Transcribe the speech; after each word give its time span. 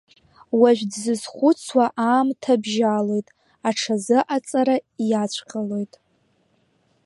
Уажә 0.59 0.83
дзызхәыцуа 0.91 1.85
аамҭа 2.07 2.53
бжьалоит, 2.61 3.27
аҽазыҟаҵара 3.69 4.77
иацәҟьалоит. 5.09 5.93